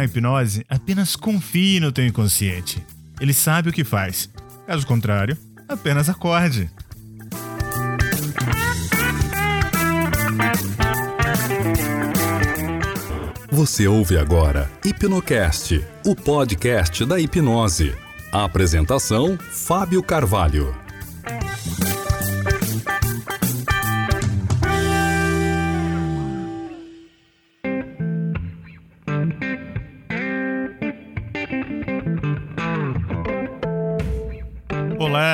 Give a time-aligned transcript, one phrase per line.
[0.00, 2.82] Na hipnose, apenas confie no teu inconsciente.
[3.20, 4.30] Ele sabe o que faz.
[4.66, 5.36] Caso contrário,
[5.68, 6.70] apenas acorde.
[13.52, 17.94] Você ouve agora Hipnocast, o podcast da hipnose.
[18.32, 20.79] A apresentação: Fábio Carvalho.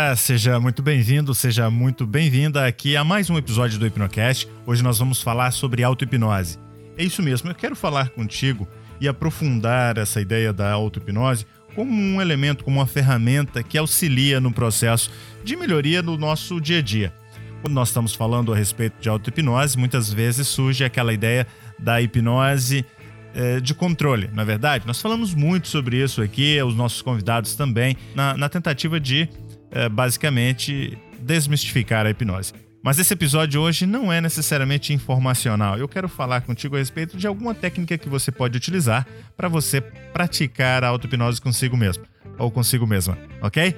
[0.07, 4.49] Olá, seja muito bem-vindo, seja muito bem-vinda aqui a mais um episódio do Hipnocast.
[4.65, 6.61] Hoje nós vamos falar sobre auto-hipnose.
[6.97, 8.69] É isso mesmo, eu quero falar contigo
[9.01, 14.53] e aprofundar essa ideia da auto-hipnose como um elemento, como uma ferramenta que auxilia no
[14.53, 15.11] processo
[15.43, 17.13] de melhoria do nosso dia a dia.
[17.61, 21.49] Quando nós estamos falando a respeito de auto-hipnose, muitas vezes surge aquela ideia
[21.81, 22.87] da hipnose
[23.35, 24.87] eh, de controle, na é verdade?
[24.87, 29.29] Nós falamos muito sobre isso aqui, os nossos convidados também, na, na tentativa de
[29.71, 32.53] é, basicamente desmistificar a hipnose.
[32.83, 35.77] Mas esse episódio hoje não é necessariamente informacional.
[35.77, 39.05] Eu quero falar contigo a respeito de alguma técnica que você pode utilizar
[39.37, 42.05] para você praticar a auto-hipnose consigo mesmo
[42.39, 43.75] ou consigo mesma, ok?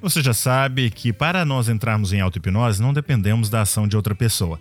[0.00, 4.14] Você já sabe que para nós entrarmos em auto-hipnose não dependemos da ação de outra
[4.14, 4.60] pessoa.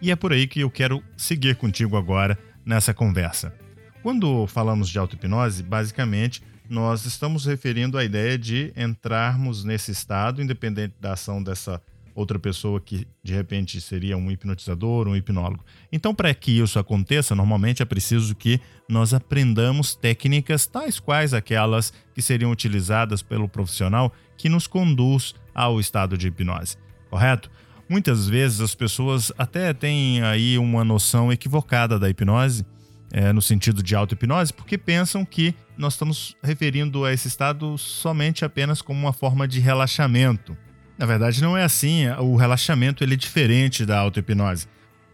[0.00, 3.54] E é por aí que eu quero seguir contigo agora nessa conversa.
[4.02, 10.94] Quando falamos de auto-hipnose, basicamente nós estamos referindo à ideia de entrarmos nesse estado, independente
[10.98, 11.82] da ação dessa
[12.14, 15.62] outra pessoa que de repente seria um hipnotizador, um hipnólogo.
[15.92, 21.92] Então, para que isso aconteça, normalmente é preciso que nós aprendamos técnicas tais quais aquelas
[22.14, 26.78] que seriam utilizadas pelo profissional que nos conduz ao estado de hipnose,
[27.10, 27.50] correto?
[27.86, 32.64] Muitas vezes as pessoas até têm aí uma noção equivocada da hipnose
[33.12, 38.44] é, no sentido de auto-hipnose, porque pensam que nós estamos referindo a esse estado somente
[38.44, 40.56] apenas como uma forma de relaxamento.
[40.98, 42.06] Na verdade, não é assim.
[42.20, 44.66] O relaxamento ele é diferente da auto-hipnose.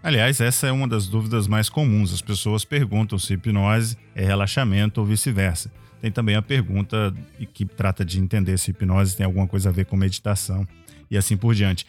[0.03, 2.13] Aliás, essa é uma das dúvidas mais comuns.
[2.13, 5.73] As pessoas perguntam se hipnose é relaxamento ou vice-versa.
[6.01, 7.13] Tem também a pergunta
[7.53, 10.67] que trata de entender se hipnose tem alguma coisa a ver com meditação
[11.11, 11.87] e assim por diante.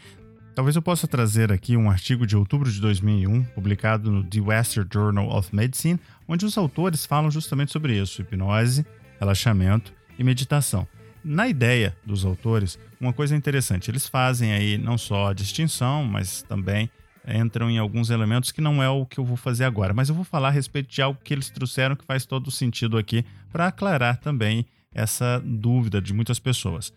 [0.55, 4.89] Talvez eu possa trazer aqui um artigo de outubro de 2001, publicado no The Western
[4.91, 8.85] Journal of Medicine, onde os autores falam justamente sobre isso: hipnose,
[9.19, 10.87] relaxamento e meditação.
[11.23, 16.41] Na ideia dos autores, uma coisa interessante, eles fazem aí não só a distinção, mas
[16.43, 16.89] também
[17.27, 20.16] entram em alguns elementos que não é o que eu vou fazer agora, mas eu
[20.16, 23.67] vou falar a respeito de algo que eles trouxeram que faz todo sentido aqui para
[23.67, 26.93] aclarar também essa dúvida de muitas pessoas.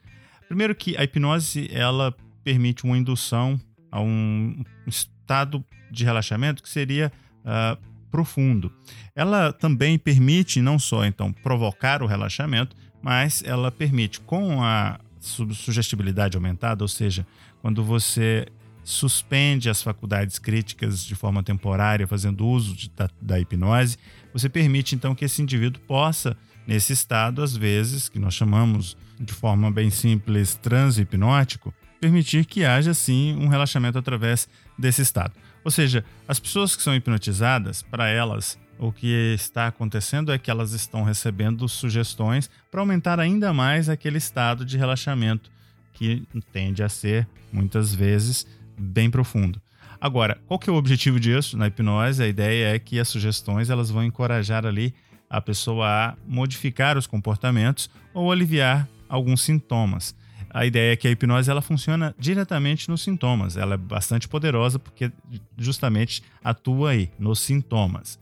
[0.48, 3.60] Primeiro que a hipnose ela permite uma indução
[3.90, 7.78] a um estado de relaxamento que seria uh,
[8.10, 8.72] profundo.
[9.14, 16.36] Ela também permite não só então provocar o relaxamento, mas ela permite com a sugestibilidade
[16.36, 17.26] aumentada, ou seja,
[17.60, 18.46] quando você
[18.84, 23.96] suspende as faculdades críticas de forma temporária, fazendo uso de, da, da hipnose,
[24.32, 26.36] você permite então que esse indivíduo possa,
[26.66, 32.64] nesse estado, às vezes, que nós chamamos de forma bem simples, transe hipnótico, permitir que
[32.64, 35.34] haja sim um relaxamento através desse estado.
[35.64, 40.50] Ou seja, as pessoas que são hipnotizadas, para elas, o que está acontecendo é que
[40.50, 45.48] elas estão recebendo sugestões para aumentar ainda mais aquele estado de relaxamento
[45.92, 49.62] que tende a ser muitas vezes bem profundo.
[50.00, 51.56] Agora, qual que é o objetivo disso?
[51.56, 54.92] Na hipnose, a ideia é que as sugestões elas vão encorajar ali
[55.30, 60.20] a pessoa a modificar os comportamentos ou aliviar alguns sintomas
[60.52, 63.56] a ideia é que a hipnose ela funciona diretamente nos sintomas.
[63.56, 65.10] Ela é bastante poderosa porque
[65.56, 68.20] justamente atua aí nos sintomas.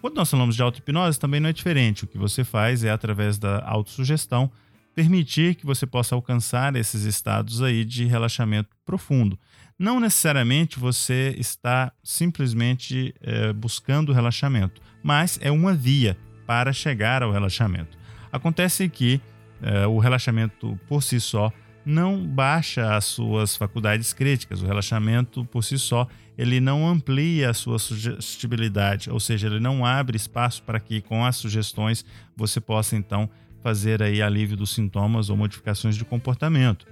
[0.00, 2.04] Quando nós falamos de auto-hipnose, também não é diferente.
[2.04, 4.50] O que você faz é, através da autossugestão,
[4.94, 9.38] permitir que você possa alcançar esses estados aí de relaxamento profundo.
[9.78, 17.30] Não necessariamente você está simplesmente é, buscando relaxamento, mas é uma via para chegar ao
[17.30, 17.96] relaxamento.
[18.32, 19.20] Acontece que
[19.62, 21.52] é, o relaxamento por si só
[21.88, 24.60] não baixa as suas faculdades críticas.
[24.60, 26.06] O relaxamento por si só,
[26.36, 31.24] ele não amplia a sua sugestibilidade, ou seja, ele não abre espaço para que com
[31.24, 32.04] as sugestões
[32.36, 33.28] você possa então
[33.62, 36.86] fazer aí alívio dos sintomas ou modificações de comportamento.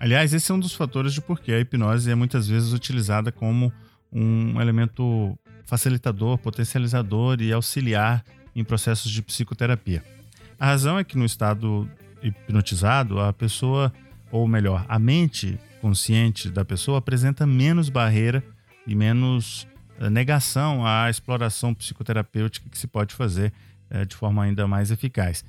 [0.00, 3.30] Aliás, esse é um dos fatores de por que a hipnose é muitas vezes utilizada
[3.30, 3.70] como
[4.10, 8.24] um elemento facilitador, potencializador e auxiliar
[8.56, 10.02] em processos de psicoterapia.
[10.58, 11.86] A razão é que no estado
[12.22, 13.92] hipnotizado, a pessoa
[14.30, 18.42] ou melhor, a mente consciente da pessoa apresenta menos barreira
[18.86, 19.66] e menos
[19.98, 23.52] eh, negação à exploração psicoterapêutica que se pode fazer
[23.90, 25.44] é, de forma ainda mais eficaz.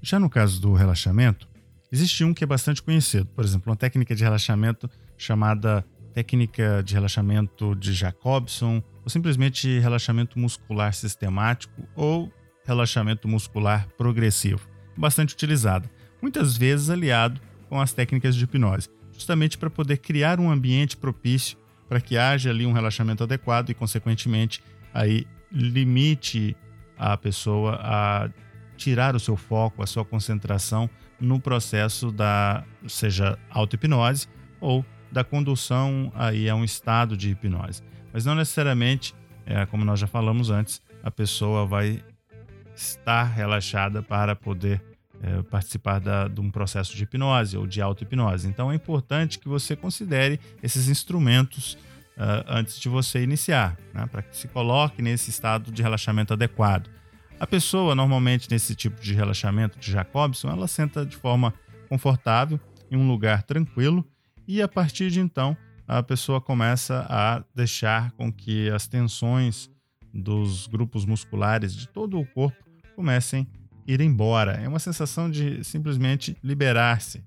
[0.00, 1.48] Já no caso do relaxamento,
[1.90, 4.88] existe um que é bastante conhecido, por exemplo, uma técnica de relaxamento
[5.18, 5.84] chamada
[6.14, 12.32] técnica de relaxamento de Jacobson, ou simplesmente relaxamento muscular sistemático ou
[12.64, 15.90] relaxamento muscular progressivo, bastante utilizada,
[16.20, 21.56] muitas vezes aliado com as técnicas de hipnose, justamente para poder criar um ambiente propício
[21.88, 24.62] para que haja ali um relaxamento adequado e, consequentemente,
[24.92, 26.56] aí limite
[26.98, 28.28] a pessoa a
[28.76, 30.90] tirar o seu foco, a sua concentração
[31.20, 34.28] no processo da, seja auto-hipnose
[34.60, 37.82] ou da condução aí a um estado de hipnose.
[38.12, 39.14] Mas não necessariamente,
[39.46, 42.02] é, como nós já falamos antes, a pessoa vai
[42.74, 44.80] estar relaxada para poder
[45.22, 48.48] é, participar da, de um processo de hipnose ou de auto-hipnose.
[48.48, 51.74] Então é importante que você considere esses instrumentos
[52.16, 56.88] uh, antes de você iniciar, né, para que se coloque nesse estado de relaxamento adequado.
[57.38, 61.54] A pessoa, normalmente, nesse tipo de relaxamento de Jacobson, ela senta de forma
[61.88, 64.04] confortável, em um lugar tranquilo,
[64.46, 65.56] e a partir de então,
[65.86, 69.70] a pessoa começa a deixar com que as tensões
[70.12, 72.62] dos grupos musculares de todo o corpo
[72.94, 73.46] comecem
[73.92, 74.52] ir embora.
[74.52, 77.22] É uma sensação de simplesmente liberar-se.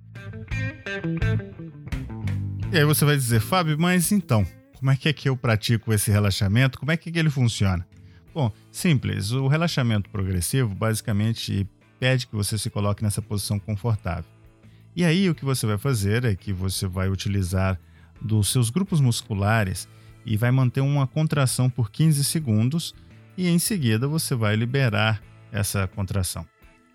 [2.71, 4.45] E aí você vai dizer, Fábio, mas então,
[4.77, 6.79] como é que é que eu pratico esse relaxamento?
[6.79, 7.87] Como é que, é que ele funciona?
[8.33, 9.31] Bom, simples.
[9.31, 11.67] O relaxamento progressivo basicamente
[11.99, 14.25] pede que você se coloque nessa posição confortável.
[14.95, 17.79] E aí o que você vai fazer é que você vai utilizar
[18.21, 19.87] dos seus grupos musculares
[20.25, 22.95] e vai manter uma contração por 15 segundos
[23.37, 25.21] e em seguida você vai liberar
[25.51, 26.45] essa contração.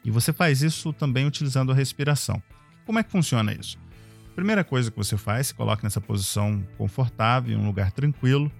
[0.09, 2.43] E você faz isso também utilizando a respiração.
[2.85, 3.79] Como é que funciona isso?
[4.35, 8.51] Primeira coisa que você faz, se coloca nessa posição confortável, em um lugar tranquilo,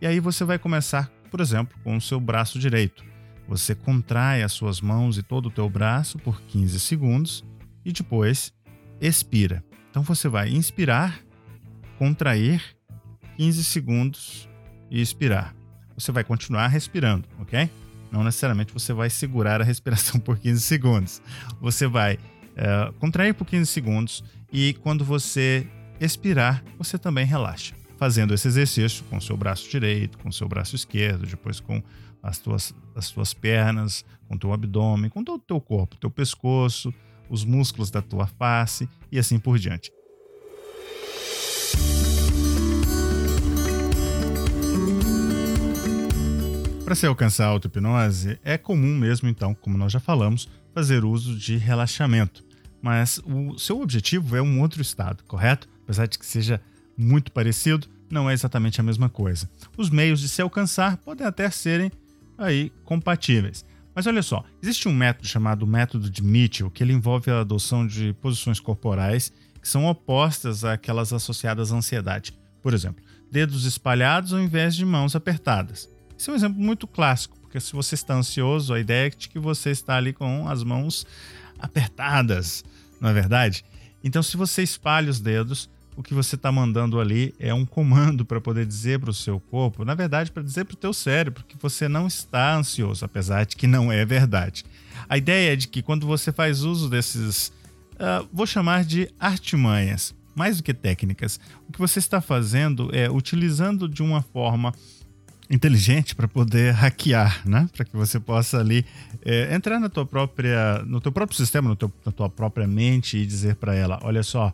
[0.00, 3.04] e aí você vai começar por exemplo, com o seu braço direito.
[3.48, 7.44] Você contrai as suas mãos e todo o teu braço por 15 segundos
[7.84, 8.52] e depois
[9.00, 9.62] expira.
[9.90, 11.20] Então você vai inspirar,
[11.98, 12.62] contrair
[13.36, 14.48] 15 segundos
[14.90, 15.54] e expirar.
[15.94, 17.70] Você vai continuar respirando, ok?
[18.10, 21.22] Não necessariamente você vai segurar a respiração por 15 segundos.
[21.60, 25.66] Você vai uh, contrair por 15 segundos e quando você
[26.00, 30.48] expirar, você também relaxa fazendo esse exercício com o seu braço direito, com o seu
[30.48, 31.82] braço esquerdo, depois com
[32.22, 36.10] as tuas, as tuas pernas, com o teu abdômen, com todo o teu corpo, teu
[36.10, 36.92] pescoço,
[37.28, 39.90] os músculos da tua face e assim por diante.
[46.86, 51.36] Para se alcançar a auto-hipnose, é comum mesmo, então, como nós já falamos, fazer uso
[51.36, 52.44] de relaxamento.
[52.80, 55.68] Mas o seu objetivo é um outro estado, correto?
[55.82, 56.60] Apesar de que seja
[56.96, 59.50] muito parecido, não é exatamente a mesma coisa.
[59.76, 61.90] Os meios de se alcançar podem até serem
[62.38, 63.64] aí compatíveis.
[63.92, 67.84] Mas olha só, existe um método chamado método de Mitchell, que ele envolve a adoção
[67.84, 72.32] de posições corporais que são opostas àquelas associadas à ansiedade.
[72.62, 75.95] Por exemplo, dedos espalhados ao invés de mãos apertadas.
[76.18, 79.28] Esse é um exemplo muito clássico, porque se você está ansioso, a ideia é de
[79.28, 81.06] que você está ali com as mãos
[81.58, 82.64] apertadas,
[83.00, 83.64] não é verdade?
[84.02, 88.24] Então, se você espalha os dedos, o que você está mandando ali é um comando
[88.24, 91.44] para poder dizer para o seu corpo, na verdade, para dizer para o teu cérebro
[91.44, 94.64] que você não está ansioso, apesar de que não é verdade.
[95.08, 97.48] A ideia é de que quando você faz uso desses,
[97.94, 103.10] uh, vou chamar de artimanhas, mais do que técnicas, o que você está fazendo é
[103.10, 104.74] utilizando de uma forma
[105.48, 107.68] inteligente para poder hackear, né?
[107.74, 108.84] Para que você possa ali
[109.24, 113.16] é, entrar na tua própria, no teu próprio sistema, no teu, na tua própria mente
[113.16, 114.52] e dizer para ela, olha só,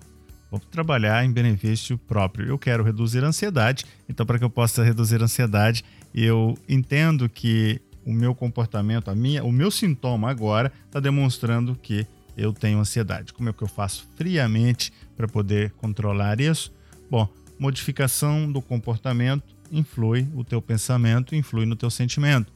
[0.52, 2.46] Vou trabalhar em benefício próprio.
[2.46, 5.82] Eu quero reduzir a ansiedade, então, para que eu possa reduzir a ansiedade,
[6.14, 12.06] eu entendo que o meu comportamento, a minha, o meu sintoma agora está demonstrando que
[12.36, 13.32] eu tenho ansiedade.
[13.32, 16.70] Como é que eu faço friamente para poder controlar isso?
[17.10, 17.26] Bom,
[17.58, 22.52] modificação do comportamento influi o teu pensamento, influi no teu sentimento.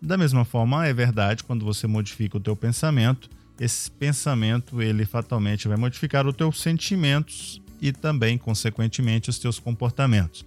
[0.00, 3.28] Da mesma forma, é verdade quando você modifica o teu pensamento,
[3.60, 10.44] esse pensamento ele fatalmente vai modificar os teus sentimentos e também, consequentemente, os teus comportamentos.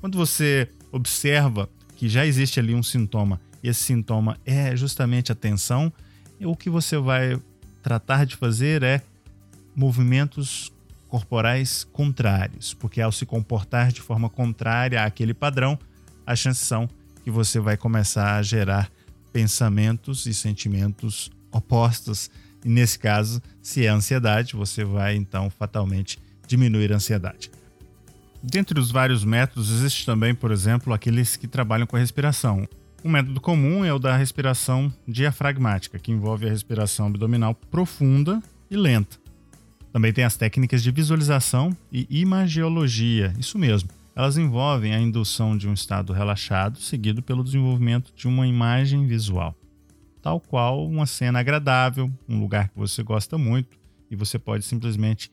[0.00, 5.34] Quando você observa que já existe ali um sintoma e esse sintoma é justamente a
[5.34, 5.92] tensão,
[6.40, 7.38] o que você vai
[7.82, 9.02] tratar de fazer é
[9.74, 10.72] movimentos
[11.10, 15.78] corporais contrários, porque ao se comportar de forma contrária àquele padrão,
[16.26, 16.88] a chance são
[17.22, 18.90] que você vai começar a gerar
[19.32, 22.30] pensamentos e sentimentos opostos
[22.64, 27.50] e nesse caso, se é ansiedade, você vai então fatalmente diminuir a ansiedade.
[28.42, 32.66] Dentre os vários métodos, existe também, por exemplo, aqueles que trabalham com a respiração.
[33.04, 38.76] Um método comum é o da respiração diafragmática, que envolve a respiração abdominal profunda e
[38.76, 39.18] lenta.
[39.92, 43.90] Também tem as técnicas de visualização e imagiologia, isso mesmo.
[44.14, 49.54] Elas envolvem a indução de um estado relaxado, seguido pelo desenvolvimento de uma imagem visual,
[50.22, 53.78] tal qual uma cena agradável, um lugar que você gosta muito,
[54.10, 55.30] e você pode simplesmente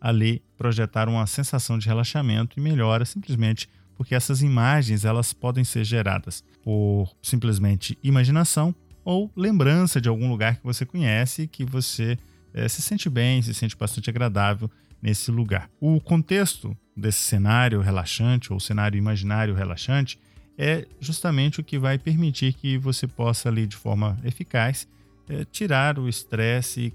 [0.00, 5.84] ali projetar uma sensação de relaxamento e melhora simplesmente porque essas imagens elas podem ser
[5.84, 12.18] geradas por simplesmente imaginação ou lembrança de algum lugar que você conhece que você
[12.56, 14.70] é, se sente bem, se sente bastante agradável
[15.00, 15.68] nesse lugar.
[15.78, 20.18] O contexto desse cenário relaxante ou cenário imaginário relaxante
[20.56, 24.88] é justamente o que vai permitir que você possa ali de forma eficaz
[25.28, 26.94] é, tirar o estresse e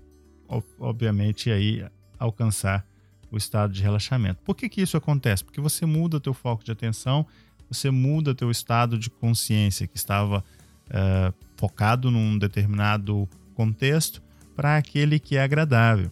[0.80, 1.86] obviamente aí
[2.18, 2.84] alcançar
[3.30, 4.42] o estado de relaxamento.
[4.44, 5.44] Por que, que isso acontece?
[5.44, 7.26] Porque você muda o teu foco de atenção,
[7.70, 14.22] você muda o teu estado de consciência que estava uh, focado num determinado contexto
[14.56, 16.12] para aquele que é agradável.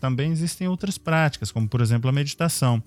[0.00, 2.82] Também existem outras práticas, como por exemplo a meditação,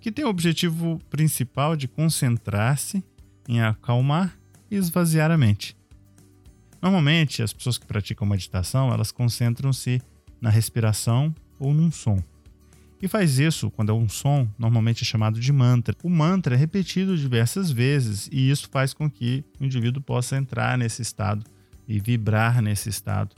[0.00, 3.02] que tem o objetivo principal de concentrar-se
[3.48, 4.38] em acalmar
[4.70, 5.76] e esvaziar a mente.
[6.80, 10.00] Normalmente, as pessoas que praticam meditação, elas concentram-se
[10.40, 12.22] na respiração ou num som.
[13.00, 15.94] E faz isso quando é um som, normalmente é chamado de mantra.
[16.02, 20.76] O mantra é repetido diversas vezes e isso faz com que o indivíduo possa entrar
[20.76, 21.44] nesse estado
[21.86, 23.36] e vibrar nesse estado.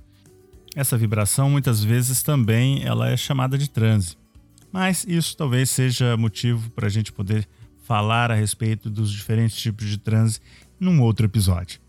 [0.75, 4.17] Essa vibração muitas vezes também ela é chamada de transe.
[4.73, 7.47] Mas isso talvez seja motivo para a gente poder
[7.83, 10.39] falar a respeito dos diferentes tipos de transe
[10.79, 11.81] num outro episódio.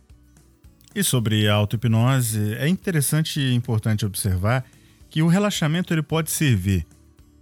[0.95, 4.65] E sobre a auto-hipnose, é interessante e importante observar
[5.09, 6.85] que o relaxamento ele pode servir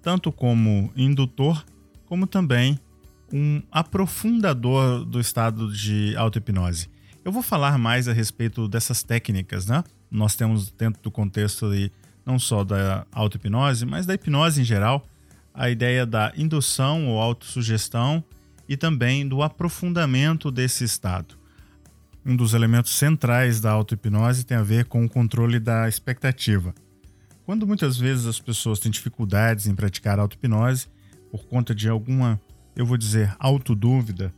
[0.01, 1.65] tanto como indutor,
[2.05, 2.79] como também
[3.31, 6.89] um aprofundador do estado de auto-hipnose.
[7.23, 9.83] Eu vou falar mais a respeito dessas técnicas, né?
[10.09, 11.91] Nós temos dentro do contexto aí,
[12.25, 15.07] não só da auto-hipnose, mas da hipnose em geral,
[15.53, 18.23] a ideia da indução ou autossugestão
[18.67, 21.35] e também do aprofundamento desse estado.
[22.25, 26.73] Um dos elementos centrais da auto-hipnose tem a ver com o controle da expectativa.
[27.45, 30.87] Quando muitas vezes as pessoas têm dificuldades em praticar auto-hipnose
[31.31, 32.39] por conta de alguma,
[32.75, 34.31] eu vou dizer, autodúvida,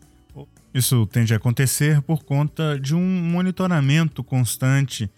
[0.73, 5.11] isso tende a acontecer por conta de um monitoramento constante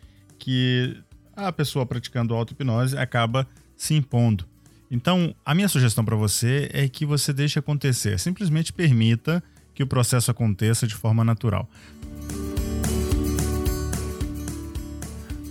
[0.43, 0.97] que
[1.37, 3.47] a pessoa praticando auto-hipnose acaba
[3.77, 4.45] se impondo.
[4.91, 9.41] Então, a minha sugestão para você é que você deixe acontecer, simplesmente permita
[9.73, 11.67] que o processo aconteça de forma natural.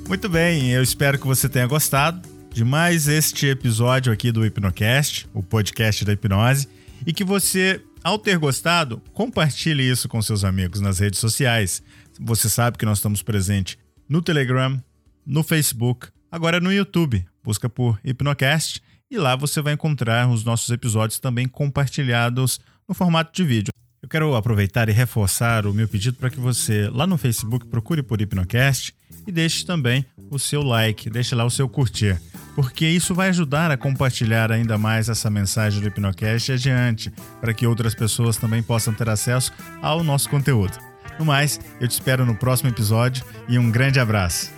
[0.06, 5.26] Muito bem, eu espero que você tenha gostado de mais este episódio aqui do Hipnocast,
[5.32, 6.68] o podcast da hipnose,
[7.06, 11.82] e que você, ao ter gostado, compartilhe isso com seus amigos nas redes sociais.
[12.20, 13.78] Você sabe que nós estamos presentes
[14.12, 14.78] no Telegram,
[15.24, 17.24] no Facebook, agora no YouTube.
[17.42, 23.32] Busca por Hipnocast e lá você vai encontrar os nossos episódios também compartilhados no formato
[23.32, 23.72] de vídeo.
[24.02, 28.02] Eu quero aproveitar e reforçar o meu pedido para que você, lá no Facebook, procure
[28.02, 28.94] por Hipnocast
[29.26, 32.20] e deixe também o seu like, deixe lá o seu curtir,
[32.54, 37.66] porque isso vai ajudar a compartilhar ainda mais essa mensagem do Hipnocast adiante, para que
[37.66, 40.91] outras pessoas também possam ter acesso ao nosso conteúdo.
[41.18, 44.50] No mais, eu te espero no próximo episódio e um grande abraço.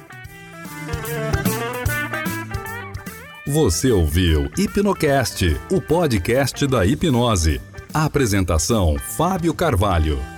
[3.47, 7.61] Você ouviu Hipnocast, o podcast da hipnose.
[7.93, 10.34] A apresentação: Fábio Carvalho.